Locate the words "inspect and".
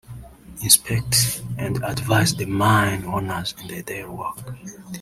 0.63-1.77